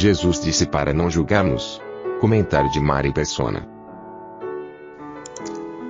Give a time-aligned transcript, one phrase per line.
[0.00, 1.78] Jesus disse para não julgarmos.
[2.22, 3.68] Comentário de Mari Persona.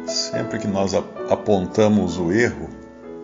[0.05, 2.69] Sempre que nós ap- apontamos o erro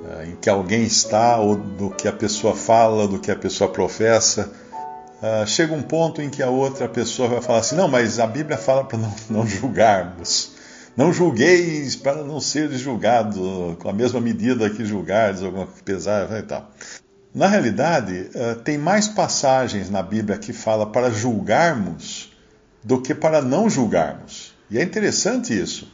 [0.09, 3.69] eh, em que alguém está, ou do que a pessoa fala, do que a pessoa
[3.69, 4.53] professa,
[5.21, 8.27] ah, chega um ponto em que a outra pessoa vai falar assim: não, mas a
[8.29, 10.55] Bíblia fala para não, não julgarmos.
[10.97, 16.43] Não julgueis para não ser julgado com a mesma medida que julgardes, alguma pesada e
[16.45, 16.71] tal.
[17.37, 22.33] Na realidade, eh, tem mais passagens na Bíblia que fala para julgarmos
[22.83, 24.55] do que para não julgarmos.
[24.71, 25.87] E é interessante isso,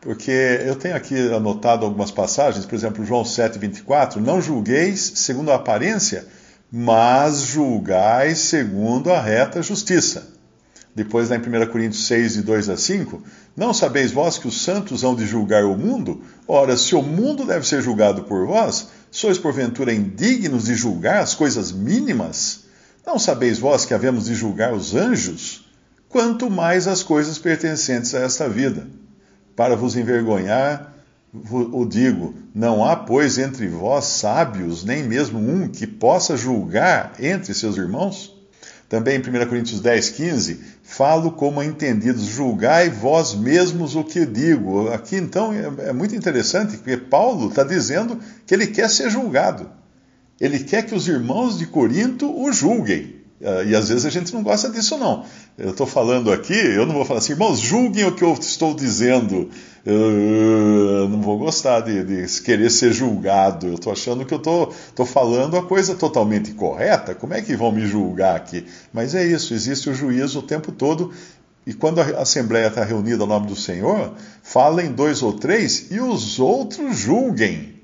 [0.00, 0.32] porque
[0.66, 6.26] eu tenho aqui anotado algumas passagens, por exemplo, João 7,24: Não julgueis segundo a aparência,
[6.72, 10.26] mas julgai segundo a reta justiça.
[10.92, 13.22] Depois, lá em 1 Coríntios 6, de 2 a 5,
[13.56, 16.20] não sabeis vós que os santos hão de julgar o mundo?
[16.48, 21.34] Ora, se o mundo deve ser julgado por vós, sois porventura indignos de julgar as
[21.34, 22.64] coisas mínimas?
[23.06, 25.68] Não sabeis vós que havemos de julgar os anjos?
[26.08, 28.86] Quanto mais as coisas pertencentes a esta vida.
[29.56, 30.94] Para vos envergonhar,
[31.32, 37.54] o digo: não há, pois, entre vós sábios, nem mesmo um que possa julgar entre
[37.54, 38.34] seus irmãos?
[38.88, 44.88] Também em 1 Coríntios 10, 15, falo como entendidos, julgai vós mesmos o que digo.
[44.88, 49.70] Aqui então é muito interessante, porque Paulo está dizendo que ele quer ser julgado.
[50.40, 53.19] Ele quer que os irmãos de Corinto o julguem.
[53.40, 55.24] E às vezes a gente não gosta disso, não.
[55.56, 58.74] Eu estou falando aqui, eu não vou falar assim, irmãos, julguem o que eu estou
[58.74, 59.48] dizendo.
[59.84, 63.68] Eu não vou gostar de, de querer ser julgado.
[63.68, 67.14] Eu estou achando que eu estou falando a coisa totalmente correta.
[67.14, 68.66] Como é que vão me julgar aqui?
[68.92, 71.10] Mas é isso, existe o juízo o tempo todo.
[71.66, 74.12] E quando a Assembleia está reunida ao nome do Senhor,
[74.42, 77.80] falem dois ou três e os outros julguem.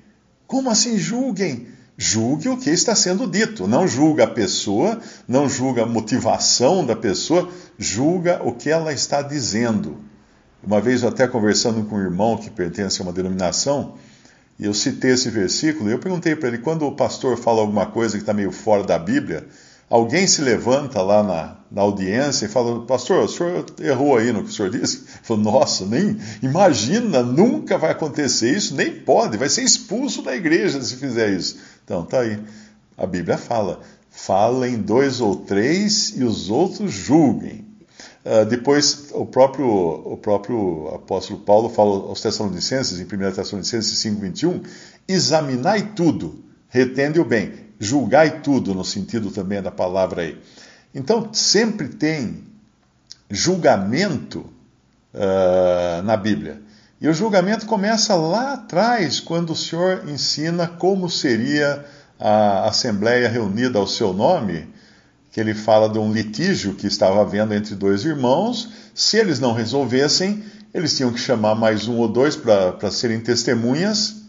[0.46, 1.66] Como assim julguem?
[1.98, 3.66] Julgue o que está sendo dito.
[3.66, 7.48] Não julga a pessoa, não julga a motivação da pessoa,
[7.78, 9.96] julga o que ela está dizendo.
[10.62, 13.94] Uma vez, eu até conversando com um irmão que pertence a uma denominação,
[14.58, 17.86] e eu citei esse versículo, e eu perguntei para ele: quando o pastor fala alguma
[17.86, 19.46] coisa que está meio fora da Bíblia,
[19.88, 24.42] alguém se levanta lá na, na audiência e fala: Pastor, o senhor errou aí no
[24.44, 25.04] que o senhor disse?
[25.22, 30.80] Falou: Nossa, nem imagina, nunca vai acontecer isso, nem pode, vai ser expulso da igreja
[30.82, 31.58] se fizer isso.
[31.84, 32.38] Então, tá aí.
[32.96, 33.80] A Bíblia fala:
[34.10, 37.66] falem dois ou três e os outros julguem.
[38.24, 44.64] Uh, depois, o próprio, o próprio apóstolo Paulo fala aos Tessalonicenses, em 1 Tessalonicenses 5,21,
[45.06, 50.40] examinai tudo, retende o bem, julgai tudo, no sentido também da palavra aí.
[50.94, 52.44] Então, sempre tem
[53.30, 54.46] julgamento
[55.14, 56.62] uh, na Bíblia.
[57.00, 61.84] E o julgamento começa lá atrás, quando o Senhor ensina como seria
[62.18, 64.66] a Assembleia reunida ao seu nome,
[65.30, 68.70] que ele fala de um litígio que estava havendo entre dois irmãos.
[68.94, 74.22] Se eles não resolvessem, eles tinham que chamar mais um ou dois para serem testemunhas.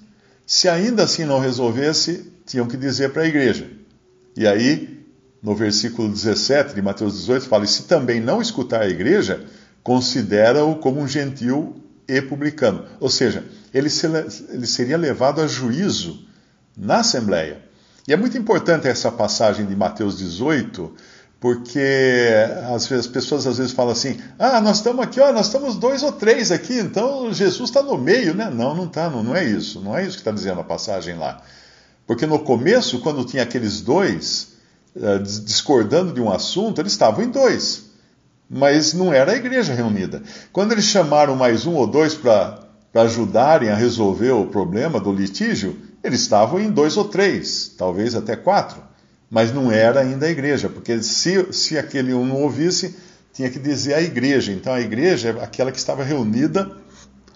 [0.45, 3.69] Se ainda assim não resolvesse, tinham que dizer para a igreja.
[4.35, 5.05] E aí,
[5.43, 9.45] no versículo 17 de Mateus 18, fala: E se também não escutar a igreja,
[9.83, 11.75] considera-o como um gentil
[12.07, 12.85] e publicano.
[12.99, 13.43] Ou seja,
[13.73, 16.25] ele, seria levado a juízo
[16.75, 17.61] na Assembleia.
[18.07, 20.93] E é muito importante essa passagem de Mateus 18,
[21.41, 22.29] porque
[22.73, 26.01] as, as pessoas às vezes falam assim: ah, nós estamos aqui, ó, nós estamos dois
[26.03, 28.49] ou três aqui, então Jesus está no meio, né?
[28.49, 31.17] Não, não está, não, não é isso, não é isso que está dizendo a passagem
[31.17, 31.41] lá.
[32.07, 34.54] Porque no começo, quando tinha aqueles dois
[34.95, 37.88] uh, discordando de um assunto, eles estavam em dois,
[38.50, 40.24] mas não era a igreja reunida.
[40.54, 42.63] Quando eles chamaram mais um ou dois para
[42.95, 48.38] ajudarem a resolver o problema do litígio, eles estavam em dois ou três, talvez até
[48.38, 48.81] quatro,
[49.30, 52.95] mas não era ainda a igreja, porque se, se aquele um não ouvisse,
[53.33, 54.53] tinha que dizer a igreja.
[54.53, 56.71] Então a igreja é aquela que estava reunida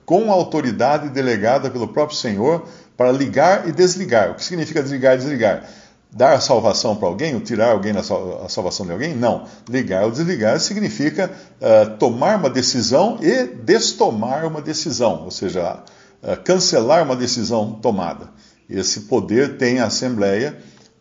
[0.06, 2.66] com a autoridade delegada pelo próprio Senhor
[3.02, 4.30] para ligar e desligar.
[4.30, 5.68] O que significa desligar e desligar?
[6.12, 9.16] Dar a salvação para alguém, ou tirar alguém a salvação de alguém?
[9.16, 9.46] Não.
[9.68, 15.80] Ligar ou desligar significa uh, tomar uma decisão e destomar uma decisão, ou seja,
[16.22, 18.30] uh, cancelar uma decisão tomada.
[18.70, 20.56] Esse poder tem a Assembleia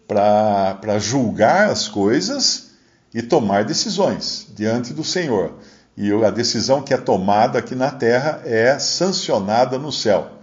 [0.09, 2.71] para julgar as coisas
[3.13, 5.53] e tomar decisões diante do Senhor.
[5.99, 10.40] E a decisão que é tomada aqui na terra é sancionada no céu,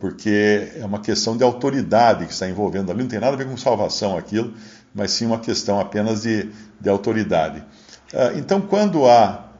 [0.00, 3.46] porque é uma questão de autoridade que está envolvendo ali, não tem nada a ver
[3.46, 4.54] com salvação aquilo,
[4.94, 6.48] mas sim uma questão apenas de,
[6.80, 7.62] de autoridade.
[8.14, 9.50] Ah, então, quando há,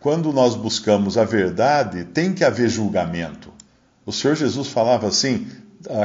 [0.00, 3.52] quando nós buscamos a verdade, tem que haver julgamento.
[4.04, 5.46] O Senhor Jesus falava assim: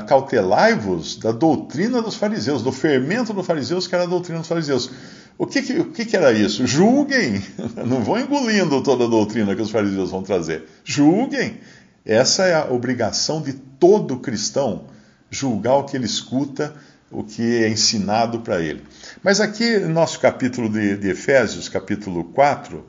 [0.08, 4.92] cautelai-vos da doutrina dos fariseus, do fermento dos fariseus, que era a doutrina dos fariseus.
[5.38, 6.66] O que, que, o que era isso?
[6.66, 7.42] Julguem,
[7.86, 10.66] não vão engolindo toda a doutrina que os fariseus vão trazer.
[10.84, 11.58] Julguem.
[12.06, 14.86] Essa é a obrigação de todo cristão,
[15.30, 16.76] julgar o que ele escuta,
[17.10, 18.84] o que é ensinado para ele.
[19.24, 22.86] Mas aqui, no nosso capítulo de, de, Efésios, capítulo 4,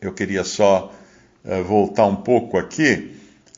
[0.00, 0.94] eu queria só
[1.44, 3.16] uh, voltar um pouco aqui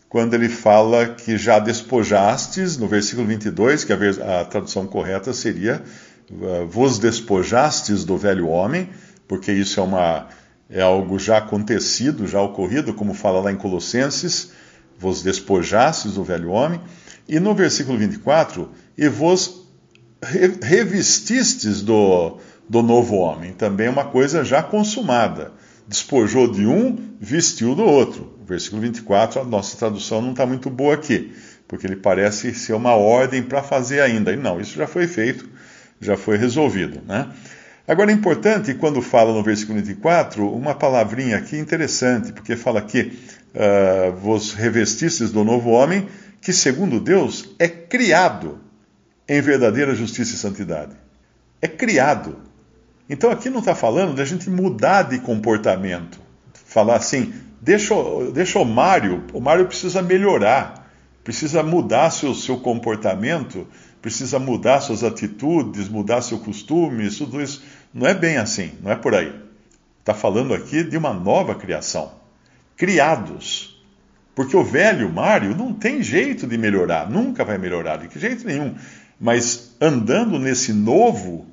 [0.09, 5.83] quando ele fala que já despojastes, no versículo 22, que a, a tradução correta seria
[6.31, 8.89] uh, vos despojastes do velho homem,
[9.29, 10.29] porque isso é, uma,
[10.71, 14.53] é algo já acontecido, já ocorrido, como fala lá em Colossenses,
[14.99, 16.81] vos despojastes do velho homem.
[17.29, 19.67] E no versículo 24, e vos
[20.63, 22.39] revestistes do,
[22.69, 25.53] do novo homem, também uma coisa já consumada.
[25.89, 30.95] Despojou de um, vestiu do outro versículo 24, a nossa tradução não está muito boa
[30.95, 31.35] aqui,
[31.67, 34.33] porque ele parece ser uma ordem para fazer ainda.
[34.33, 35.49] E não, isso já foi feito,
[36.01, 37.01] já foi resolvido.
[37.05, 37.29] Né?
[37.89, 43.19] Agora é importante, quando fala no versículo 24, uma palavrinha aqui interessante, porque fala aqui,
[43.57, 46.09] uh, vos revestistes do novo homem,
[46.41, 48.61] que segundo Deus é criado
[49.27, 50.95] em verdadeira justiça e santidade.
[51.61, 52.37] É criado.
[53.09, 56.21] Então aqui não está falando de a gente mudar de comportamento.
[56.53, 57.33] Falar assim,
[57.67, 57.95] Deixa,
[58.33, 60.89] deixa o Mário, o Mário precisa melhorar,
[61.25, 63.67] precisa mudar seu, seu comportamento,
[64.01, 67.65] precisa mudar suas atitudes, mudar seu costume, tudo isso.
[67.93, 69.35] Não é bem assim, não é por aí.
[69.99, 72.13] Está falando aqui de uma nova criação.
[72.77, 73.83] Criados.
[74.35, 78.75] Porque o velho Mário não tem jeito de melhorar, nunca vai melhorar, de jeito nenhum.
[79.19, 81.47] Mas andando nesse novo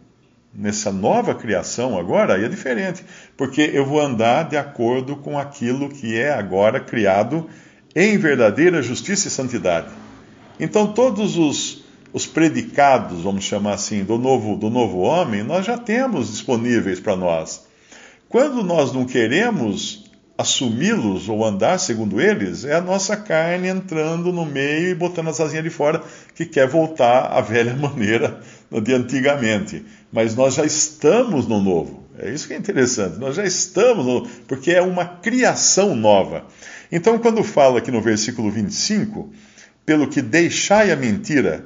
[0.54, 3.04] nessa nova criação agora, aí é diferente,
[3.36, 7.50] porque eu vou andar de acordo com aquilo que é agora criado
[7.96, 9.88] em verdadeira justiça e santidade.
[10.60, 15.78] Então, todos os, os predicados, vamos chamar assim, do novo, do novo homem, nós já
[15.78, 17.66] temos disponíveis para nós.
[18.30, 20.03] Quando nós não queremos
[20.44, 25.42] assumi-los ou andar segundo eles, é a nossa carne entrando no meio e botando as
[25.42, 26.04] asinhas de fora,
[26.36, 28.40] que quer voltar à velha maneira
[28.72, 29.84] de antigamente.
[30.12, 32.04] Mas nós já estamos no novo.
[32.20, 33.18] É isso que é interessante.
[33.18, 36.46] Nós já estamos no porque é uma criação nova.
[36.92, 39.32] Então, quando fala aqui no versículo 25,
[39.86, 41.66] pelo que deixai a mentira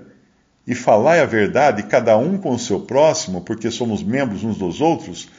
[0.65, 4.79] e falai a verdade, cada um com o seu próximo, porque somos membros uns dos
[4.79, 5.29] outros,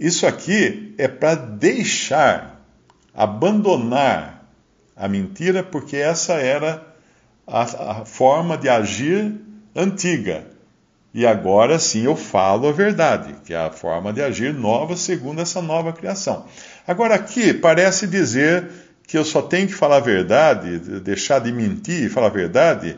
[0.00, 2.49] isso aqui é para deixar,
[3.20, 4.50] abandonar
[4.96, 6.82] a mentira, porque essa era
[7.46, 9.34] a, a forma de agir
[9.76, 10.46] antiga.
[11.12, 15.42] E agora sim eu falo a verdade, que é a forma de agir nova segundo
[15.42, 16.46] essa nova criação.
[16.88, 18.70] Agora aqui parece dizer
[19.06, 22.96] que eu só tenho que falar a verdade, deixar de mentir e falar a verdade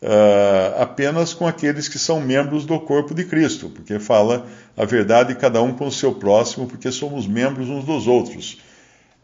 [0.00, 4.46] uh, apenas com aqueles que são membros do corpo de Cristo, porque fala
[4.76, 8.58] a verdade cada um com o seu próximo, porque somos membros uns dos outros.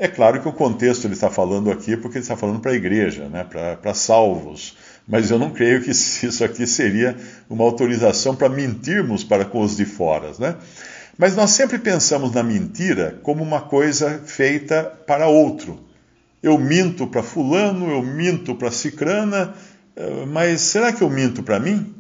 [0.01, 2.75] É claro que o contexto ele está falando aqui porque ele está falando para a
[2.75, 4.77] igreja, né, para salvos
[5.11, 7.17] mas eu não creio que isso aqui seria
[7.49, 10.55] uma autorização para mentirmos para com os de fora, né?
[11.19, 15.81] Mas nós sempre pensamos na mentira como uma coisa feita para outro.
[16.43, 19.53] Eu minto para fulano, eu minto para cicrana,
[19.97, 21.95] eh, mas será que eu minto para mim?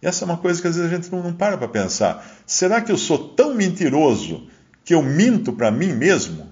[0.00, 2.24] Essa é uma coisa que às vezes a gente não para para pensar.
[2.46, 4.46] Será que eu sou tão mentiroso
[4.84, 6.51] que eu minto para mim mesmo?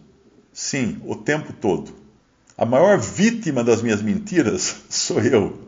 [0.61, 1.91] Sim, o tempo todo.
[2.55, 5.59] A maior vítima das minhas mentiras sou eu.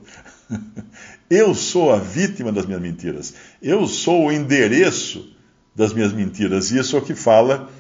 [1.31, 3.33] Eu sou a vítima das minhas mentiras.
[3.63, 5.35] Eu sou o endereço
[5.75, 6.71] das minhas mentiras.
[6.71, 7.71] E isso é o que fala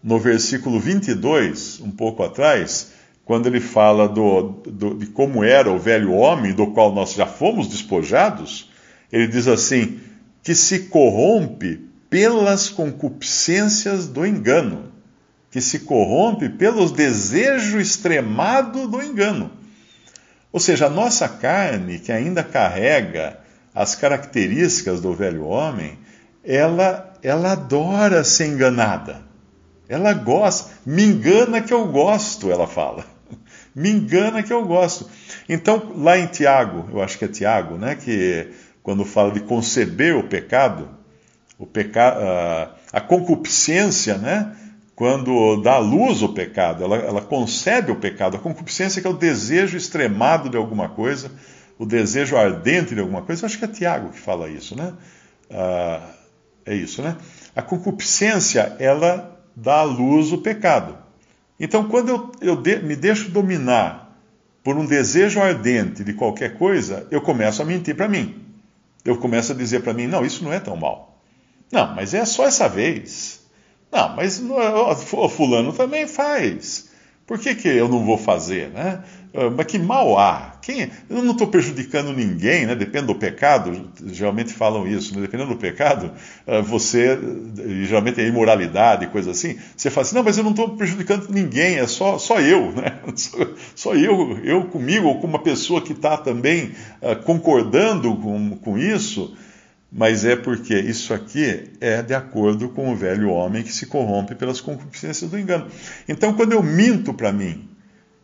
[0.00, 2.92] no versículo 22, um pouco atrás,
[3.24, 7.26] quando ele fala do, do, de como era o velho homem, do qual nós já
[7.26, 8.70] fomos despojados.
[9.10, 9.98] Ele diz assim:
[10.44, 14.91] que se corrompe pelas concupiscências do engano,
[15.52, 19.50] que se corrompe pelos desejos extremados do engano.
[20.50, 23.38] Ou seja, a nossa carne, que ainda carrega
[23.74, 25.98] as características do velho homem,
[26.42, 29.22] ela, ela adora ser enganada.
[29.86, 30.72] Ela gosta.
[30.86, 33.04] Me engana que eu gosto, ela fala.
[33.76, 35.08] Me engana que eu gosto.
[35.46, 38.48] Então, lá em Tiago, eu acho que é Tiago, né, que
[38.82, 40.88] quando fala de conceber o pecado,
[41.58, 42.08] o peca,
[42.92, 44.56] a, a concupiscência, né?
[45.02, 48.36] Quando dá à luz o pecado, ela, ela concebe o pecado.
[48.36, 51.28] A concupiscência que é o desejo extremado de alguma coisa,
[51.76, 53.42] o desejo ardente de alguma coisa.
[53.42, 54.94] Eu acho que é Tiago que fala isso, né?
[55.50, 56.08] Ah,
[56.64, 57.16] é isso, né?
[57.56, 60.96] A concupiscência, ela dá à luz o pecado.
[61.58, 64.16] Então, quando eu, eu de, me deixo dominar
[64.62, 68.40] por um desejo ardente de qualquer coisa, eu começo a mentir para mim.
[69.04, 71.20] Eu começo a dizer para mim: não, isso não é tão mal.
[71.72, 73.41] Não, mas é só essa vez.
[73.92, 74.42] Não, mas
[75.12, 76.90] o fulano também faz.
[77.26, 79.02] Por que, que eu não vou fazer, né?
[79.34, 80.58] Ah, mas que mal há?
[80.60, 82.74] Quem, eu não estou prejudicando ninguém, né?
[82.74, 85.22] Depende do pecado, geralmente falam isso, né?
[85.22, 86.10] dependendo do pecado,
[86.46, 87.18] ah, você,
[87.84, 91.78] geralmente é imoralidade, coisa assim, você fala assim, não, mas eu não estou prejudicando ninguém,
[91.78, 93.00] é só, só eu, né?
[93.14, 93.38] Só,
[93.74, 98.78] só eu, eu comigo, ou com uma pessoa que está também uh, concordando com, com
[98.78, 99.36] isso,
[99.92, 104.34] mas é porque isso aqui é de acordo com o velho homem que se corrompe
[104.34, 105.66] pelas concupiscências do engano.
[106.08, 107.68] Então, quando eu minto para mim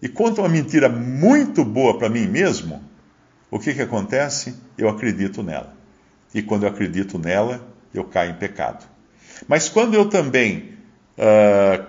[0.00, 2.82] e conto uma mentira muito boa para mim mesmo,
[3.50, 4.54] o que, que acontece?
[4.78, 5.74] Eu acredito nela.
[6.34, 7.60] E quando eu acredito nela,
[7.92, 8.86] eu caio em pecado.
[9.46, 10.70] Mas quando eu também
[11.18, 11.84] uh,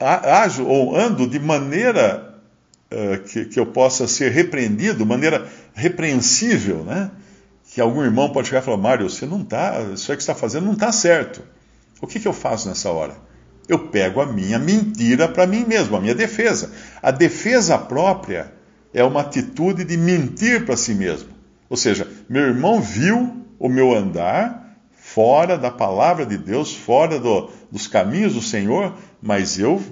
[0.00, 2.38] ajo ou ando de maneira
[2.92, 7.10] uh, que, que eu possa ser repreendido, maneira repreensível, né?
[7.74, 10.32] Que algum irmão pode chegar e falar, Mário, você não está, isso aí que está
[10.32, 11.42] fazendo não está certo.
[12.00, 13.16] O que, que eu faço nessa hora?
[13.68, 16.70] Eu pego a minha mentira para mim mesmo, a minha defesa.
[17.02, 18.52] A defesa própria
[18.92, 21.30] é uma atitude de mentir para si mesmo.
[21.68, 27.50] Ou seja, meu irmão viu o meu andar fora da palavra de Deus, fora do,
[27.72, 29.82] dos caminhos do Senhor, mas eu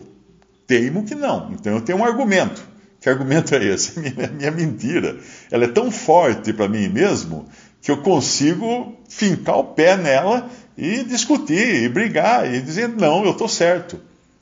[0.69, 1.51] teimo que não.
[1.53, 2.62] Então eu tenho um argumento.
[3.01, 3.99] Que argumento é esse?
[3.99, 5.19] Minha, minha mentira.
[5.51, 7.49] Ela é tão forte para mim mesmo
[7.83, 10.49] que eu consigo fincar o pé nela
[10.79, 14.01] e discutir, e brigar, e dizer: não, eu estou certo.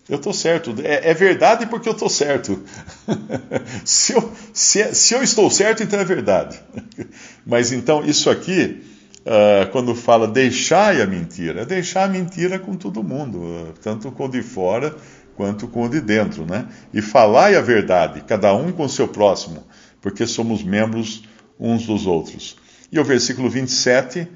[0.08, 0.74] Eu estou certo.
[0.82, 2.62] É, é, verdade porque eu estou certo.
[3.84, 6.60] se, eu, se, se, eu estou certo, então é verdade.
[7.46, 8.82] Mas então, isso aqui,
[9.20, 14.24] uh, quando fala deixar a mentira, é deixar a mentira com todo mundo, tanto com
[14.24, 14.94] o de fora
[15.36, 16.66] quanto com o de dentro, né?
[16.92, 19.64] E falar a verdade, cada um com o seu próximo,
[20.00, 21.22] porque somos membros
[21.58, 22.56] uns dos outros.
[22.92, 24.26] E o versículo 27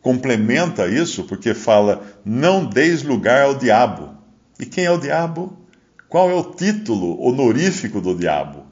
[0.00, 4.14] complementa isso, porque fala: Não deis lugar ao diabo.
[4.58, 5.58] E quem é o diabo?
[6.08, 8.66] Qual é o título honorífico do diabo?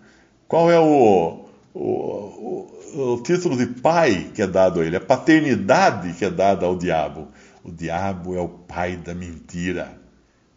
[0.46, 4.96] Qual é o, o, o, o título de pai que é dado a ele?
[4.96, 7.28] A paternidade que é dada ao diabo?
[7.64, 9.98] O diabo é o pai da mentira.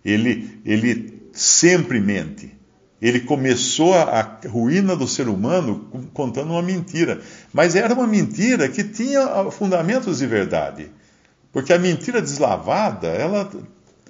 [0.04, 2.51] Ele, ele sempre mente.
[3.01, 7.20] Ele começou a ruína do ser humano contando uma mentira.
[7.54, 10.92] Mas era uma mentira que tinha ah, fundamentos de verdade.
[11.52, 13.50] Porque a mentira deslavada, ela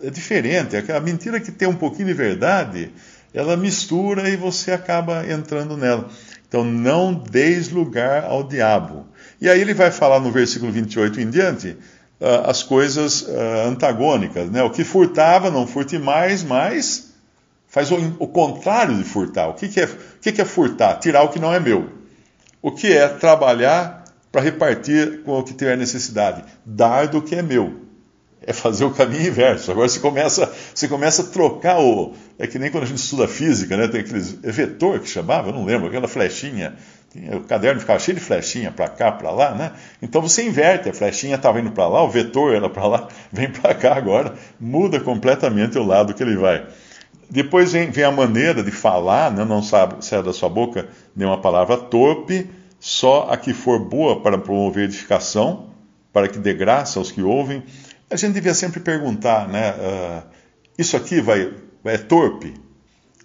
[0.01, 0.75] é diferente.
[0.75, 2.91] A mentira que tem um pouquinho de verdade,
[3.33, 6.09] ela mistura e você acaba entrando nela.
[6.47, 9.05] Então, não deis lugar ao diabo.
[9.41, 11.77] E aí ele vai falar no versículo 28 em diante
[12.19, 14.49] ah, as coisas ah, antagônicas.
[14.49, 14.63] Né?
[14.63, 17.04] O que furtava, não furte mais, mas
[17.75, 19.49] Faz o, o contrário de furtar.
[19.49, 19.89] O que, que, é, o
[20.21, 20.95] que, que é furtar?
[20.97, 21.89] Tirar o que não é meu.
[22.61, 26.45] O que é trabalhar para repartir com o que tiver necessidade?
[26.65, 27.81] Dar do que é meu.
[28.41, 29.71] É fazer o caminho inverso.
[29.71, 32.13] Agora você começa, você começa a trocar o.
[32.39, 33.89] É que nem quando a gente estuda física, né?
[33.89, 34.37] Tem aqueles.
[34.41, 36.77] É vetor que chamava, não lembro, aquela flechinha.
[37.33, 39.73] O caderno ficava cheio de flechinha para cá, para lá, né?
[40.01, 43.51] Então você inverte, a flechinha estava indo para lá, o vetor era para lá, vem
[43.51, 46.65] para cá agora, muda completamente o lado que ele vai.
[47.29, 49.43] Depois vem, vem, a maneira de falar, né?
[49.43, 54.37] não sabe, sai da sua boca nenhuma palavra torpe, só a que for boa para
[54.37, 55.69] promover edificação,
[56.13, 57.63] para que dê graça aos que ouvem.
[58.09, 59.71] A gente devia sempre perguntar, né?
[59.73, 60.23] Uh,
[60.77, 61.51] isso aqui vai,
[61.83, 62.53] é torpe?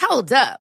[0.00, 0.65] Hold up.